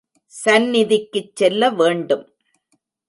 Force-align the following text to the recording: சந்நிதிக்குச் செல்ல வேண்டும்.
சந்நிதிக்குச் 0.33 1.31
செல்ல 1.35 1.69
வேண்டும். 1.71 2.25